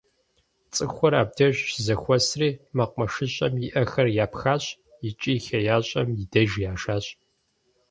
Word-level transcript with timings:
ЦӀыхухэр 0.73 1.13
абдеж 1.21 1.55
щызэхуэсри, 1.69 2.49
мэкъумэшыщӀэм 2.75 3.53
и 3.65 3.67
Ӏэхэр 3.73 4.07
япхащ 4.23 4.63
икӀи 5.07 5.35
хеящӀэм 5.45 6.07
и 6.21 6.23
деж 6.31 6.51
яшащ. 6.71 7.05